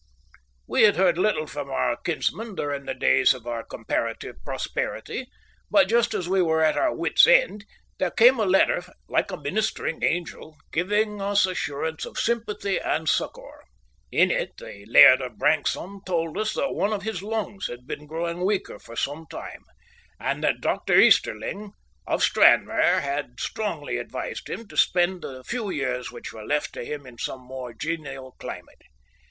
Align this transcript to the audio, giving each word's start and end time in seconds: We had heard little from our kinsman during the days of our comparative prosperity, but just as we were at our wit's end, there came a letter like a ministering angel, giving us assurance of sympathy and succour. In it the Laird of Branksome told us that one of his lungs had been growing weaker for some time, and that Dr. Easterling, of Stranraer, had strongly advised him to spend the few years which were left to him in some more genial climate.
We 0.65 0.81
had 0.81 0.95
heard 0.95 1.19
little 1.19 1.45
from 1.45 1.69
our 1.69 1.95
kinsman 1.95 2.55
during 2.55 2.85
the 2.85 2.95
days 2.95 3.35
of 3.35 3.45
our 3.45 3.63
comparative 3.63 4.35
prosperity, 4.43 5.27
but 5.69 5.87
just 5.87 6.15
as 6.15 6.27
we 6.27 6.41
were 6.41 6.63
at 6.63 6.75
our 6.75 6.91
wit's 6.91 7.27
end, 7.27 7.65
there 7.99 8.09
came 8.09 8.39
a 8.39 8.45
letter 8.47 8.83
like 9.07 9.29
a 9.29 9.37
ministering 9.37 10.03
angel, 10.03 10.57
giving 10.73 11.21
us 11.21 11.45
assurance 11.45 12.03
of 12.07 12.17
sympathy 12.17 12.79
and 12.79 13.07
succour. 13.09 13.63
In 14.11 14.31
it 14.31 14.57
the 14.57 14.85
Laird 14.87 15.21
of 15.21 15.37
Branksome 15.37 16.01
told 16.03 16.35
us 16.35 16.55
that 16.55 16.73
one 16.73 16.93
of 16.93 17.03
his 17.03 17.21
lungs 17.21 17.67
had 17.67 17.85
been 17.85 18.07
growing 18.07 18.43
weaker 18.43 18.79
for 18.79 18.95
some 18.95 19.27
time, 19.29 19.65
and 20.19 20.43
that 20.43 20.61
Dr. 20.61 20.99
Easterling, 20.99 21.73
of 22.07 22.23
Stranraer, 22.23 23.01
had 23.01 23.39
strongly 23.39 23.97
advised 23.99 24.49
him 24.49 24.67
to 24.69 24.75
spend 24.75 25.21
the 25.21 25.43
few 25.43 25.69
years 25.69 26.11
which 26.11 26.33
were 26.33 26.43
left 26.43 26.73
to 26.73 26.83
him 26.83 27.05
in 27.05 27.19
some 27.19 27.41
more 27.41 27.71
genial 27.71 28.31
climate. 28.39 28.81